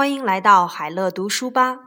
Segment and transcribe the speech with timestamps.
[0.00, 1.78] 欢迎来到海乐读书吧，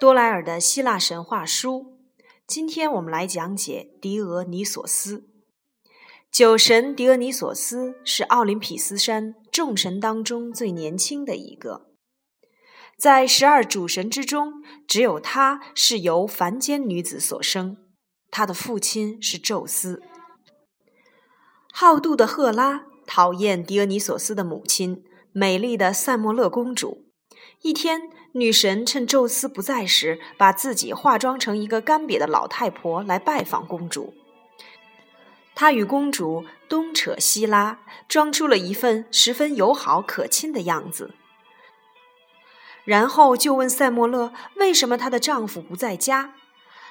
[0.00, 1.98] 多莱尔的希腊神话书。
[2.46, 5.28] 今天我们来讲解狄俄尼索斯。
[6.32, 11.90] 酒神狄俄尼索斯是奥林匹斯山众神当中最年轻的一个，
[12.96, 17.76] 在十二主神之中，只有他是由凡间女子所生。
[18.30, 20.02] 他的父亲是宙斯。
[21.70, 27.03] 好妒的赫拉讨厌狄俄尼索斯的母亲，美丽的塞莫勒公主。
[27.64, 34.12] 一天，女神趁宙斯不在时，把自己化妆成一个干瘪的老太婆来拜访公主。
[35.54, 41.14] 她与公主东扯西拉，装出了一份十分友好可亲的样子。
[42.84, 46.34] 然后就问塞莫勒为什么她的丈夫不在家，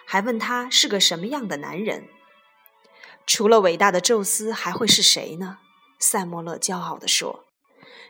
[0.06, 2.08] 还问他是个什么样的男人。
[3.28, 5.60] 除了伟大的宙斯，还会是谁呢？
[6.00, 7.46] 塞莫勒骄傲地说：“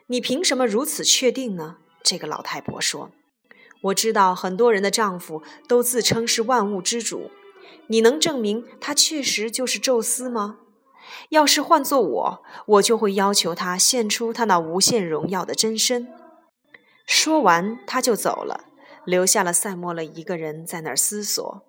[0.07, 3.11] 你凭什么如此确定呢？”这个老太婆说
[3.83, 7.31] ：“我知道很多人的丈夫都自称是万物之主，
[7.87, 10.57] 你能证明他确实就是宙斯吗？
[11.29, 16.09] 要是换做我，我就会要求他献出他那无限荣耀的真身。”
[17.07, 18.65] 说完，他就走了，
[19.05, 21.63] 留下了塞莫勒一个人在那儿思索。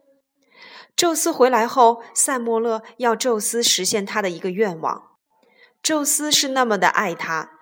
[0.96, 5.10] 宙斯回来后，塞莫勒要宙斯实现他的一个愿望。
[5.82, 7.53] 宙斯是那么的爱他。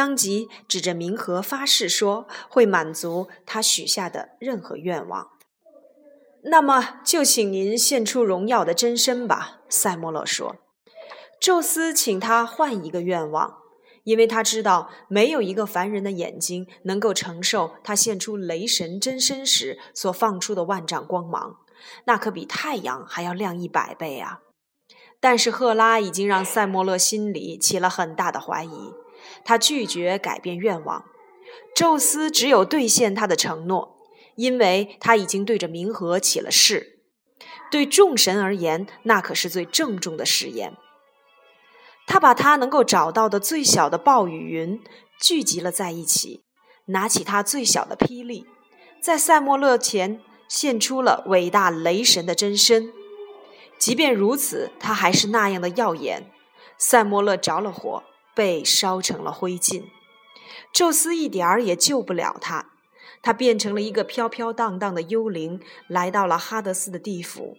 [0.00, 5.28] 当即指着冥河发誓说，会满足他许下的任何愿望。
[6.44, 10.56] 那么就请您献出荣耀的真身吧，塞莫勒说。
[11.38, 13.58] 宙斯请他换一个愿望，
[14.04, 21.58] 因为他知道没有一个凡人的眼睛能够承受他献出雷神真身时所放出的万丈光芒，
[22.06, 24.40] 那可比太阳还要亮一百倍啊！
[25.20, 28.94] 但是赫拉已经让塞莫勒心里起了很大的怀疑。
[29.44, 31.04] 他拒绝改变愿望，
[31.74, 33.96] 宙斯只有兑现他的承诺，
[34.36, 37.00] 因为他已经对着冥河起了誓。
[37.70, 40.76] 对众神而言，那可是最郑重的誓言。
[42.06, 44.82] 他把他能够找到的最小的暴雨云
[45.20, 46.42] 聚集了在一起，
[46.86, 48.46] 拿起他最小的霹雳，
[49.00, 52.92] 在塞莫勒前献出了伟大雷神的真身。
[53.78, 56.30] 即便如此，他还是那样的耀眼。
[56.76, 58.02] 塞莫勒着了火。
[58.40, 59.82] 被烧成了灰烬，
[60.72, 62.70] 宙斯一点儿也救不了他，
[63.20, 67.58] 他变成了一个飘飘荡荡的幽灵，来到了哈德斯的地府。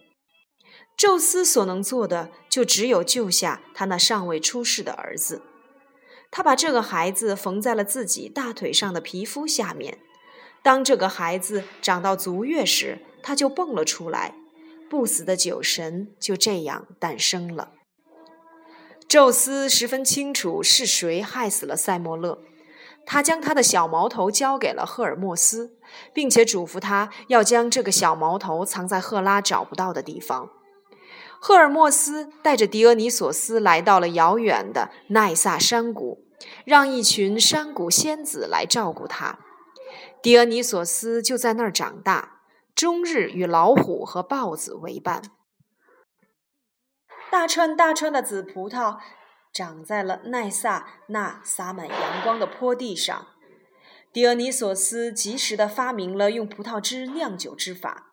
[0.96, 5.42] 宙斯所能做的，就只有救下他那尚未出世的儿子。
[6.32, 10.00] 他把这个孩子缝在了自己大腿上的皮肤下面。
[10.64, 14.34] 当这个孩子长到足月时，他就蹦了出来，
[14.90, 17.74] 不死的酒神就这样诞生了。
[19.12, 22.38] 宙斯十分清楚是谁害死了塞莫勒，
[23.04, 25.76] 他将他的小毛头交给了赫尔墨斯，
[26.14, 30.48] 并且嘱咐他要将这个小毛头藏在赫拉找不到的地方。
[31.38, 36.24] 赫尔墨斯带着狄俄尼索斯来到了遥远的奈萨山谷，
[36.64, 39.40] 让一群山谷仙子来照顾他。
[40.22, 42.40] 狄俄尼索斯就在那儿长大，
[42.74, 45.20] 终日与老虎和豹子为伴。
[47.32, 48.98] 大串大串的紫葡萄
[49.54, 53.28] 长在了奈萨那洒满阳光的坡地上。
[54.12, 58.12] 狄俄尼索斯及时地发明了用葡萄汁酿酒之法。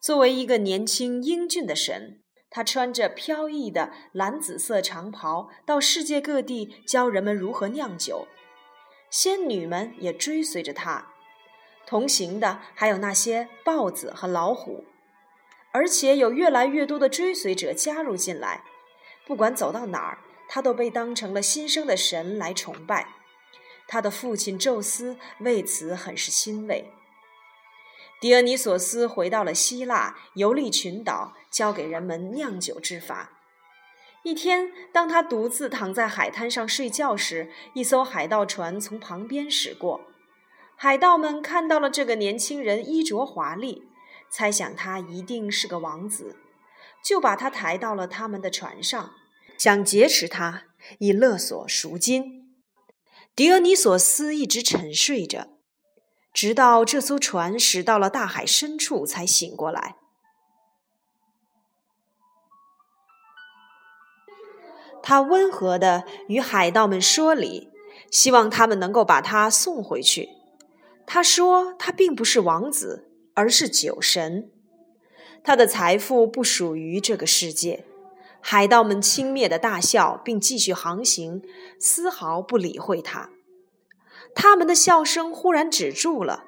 [0.00, 8.26] 作为一个年轻英俊的神，他穿着飘逸的蓝紫色长袍，到世界各地教人们如何酿酒。
[9.10, 11.12] 仙女们也追随着他，
[11.86, 14.84] 同行的还有那些豹子和老虎。
[15.72, 18.64] 而且有越来越多的追随者加入进来，
[19.26, 23.08] 不管走到哪儿，他都被当成了新生的神来崇拜。
[23.86, 26.92] 他的父亲宙斯为此很是欣慰。
[28.20, 33.30] 狄俄尼索斯回到了希腊，游历群岛，教给人们酿酒之法。
[34.22, 40.02] 一天，当他独自躺在海滩上睡觉时，一艘海盗船从旁边驶过。
[40.76, 43.88] 海盗们看到了这个年轻人衣着华丽。
[44.30, 46.36] 猜想他一定是个王子，
[47.04, 49.10] 就把他抬到了他们的船上，
[49.58, 50.64] 想劫持他
[50.98, 52.54] 以勒索赎金。
[53.34, 55.48] 狄俄尼索斯一直沉睡着，
[56.32, 59.96] 直到这艘船驶到了大海深处才醒过来。
[65.02, 67.70] 他温和地与海盗们说理，
[68.10, 70.28] 希望他们能够把他送回去。
[71.06, 73.09] 他说他并不是王子。
[73.40, 74.50] 而是酒神，
[75.42, 77.86] 他的财富不属于这个世界。
[78.42, 81.40] 海盗们轻蔑的大笑，并继续航行，
[81.80, 83.30] 丝毫不理会他。
[84.34, 86.44] 他们的笑声忽然止住了。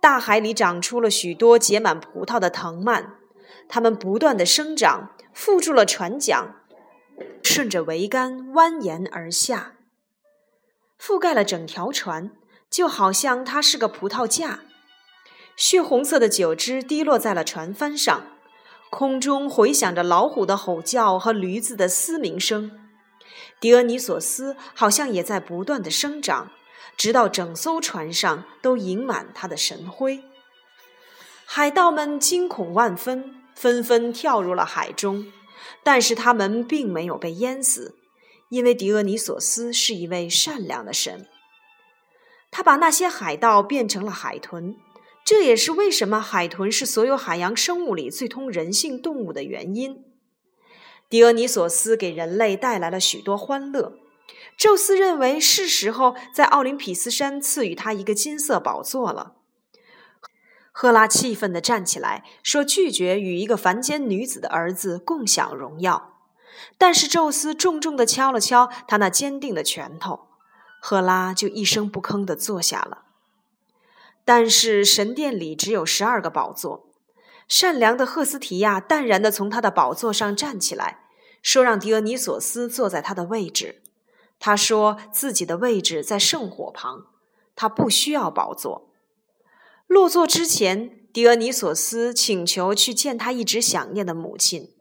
[0.00, 3.14] 大海里长出了许多结满葡萄的藤蔓，
[3.68, 6.54] 它们不断的生长，附住了船桨，
[7.42, 9.74] 顺着桅杆蜿蜒而下，
[11.00, 12.30] 覆盖了整条船，
[12.70, 14.60] 就好像它是个葡萄架。
[15.56, 18.26] 血红色的酒汁滴落在了船帆上，
[18.90, 22.70] 空中回响着老虎的吼叫和驴子的嘶鸣声。
[23.58, 26.50] 狄俄尼索斯好像也在不断的生长，
[26.94, 30.22] 直到整艘船上都盈满他的神辉。
[31.46, 35.32] 海盗们惊恐万分，纷纷跳入了海中，
[35.82, 37.94] 但是他们并没有被淹死，
[38.50, 41.26] 因为狄俄尼索斯是一位善良的神。
[42.50, 44.76] 他把那些海盗变成了海豚。
[45.26, 50.04] 这也是为什么海豚是所有海洋生物里最通人性动物的原因。
[51.10, 53.94] 狄俄尼索斯给人类带来了许多欢乐。
[54.56, 59.34] 宙斯认为是时候在奥林匹斯山赐予他一个金色宝座了。
[60.70, 66.20] 赫拉气愤地站起来说：“拒绝与一个凡间女子的儿子共享荣耀。”
[66.78, 70.28] 但是宙斯重重地敲了敲他那坚定的拳头，
[70.80, 73.05] 赫拉就一声不吭地坐下了。
[74.26, 76.90] 但是神殿里只有十二个宝座。
[77.48, 81.04] 善良的赫斯提亚淡然地从他的宝座上站起来，
[81.40, 83.82] 说：“让狄俄尼索斯坐在他的位置。”
[84.40, 87.06] 他说自己的位置在圣火旁，
[87.54, 88.90] 他不需要宝座。
[89.86, 94.72] 落座之前，狄俄尼索斯请求去见他一直想念的母亲。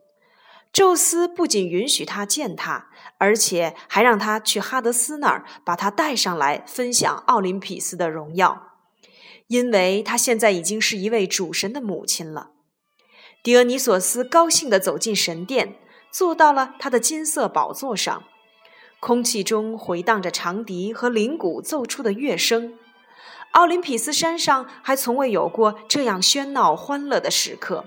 [0.73, 2.89] 宙斯不仅允许他见他，
[3.19, 8.74] 而且还让他去哈德斯那儿把他带上来，分享奥林匹斯的荣耀。
[9.47, 12.51] 因为他现在已经是一位主神的母亲了，
[13.43, 15.77] 狄俄尼索斯高兴地走进神殿，
[16.11, 18.23] 坐到了他的金色宝座上。
[18.99, 22.73] 空气中回荡着长笛和铃鼓奏出的乐声，
[23.51, 27.85] 奥林匹斯山上还从未有过这样喧闹欢乐的时刻。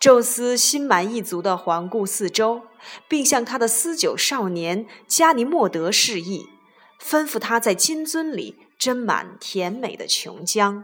[0.00, 2.62] 宙斯心满意足地环顾四周，
[3.06, 6.48] 并向他的私酒少年加尼莫德示意，
[7.00, 8.65] 吩咐他在金樽里。
[8.78, 10.82] 斟满甜美的琼浆。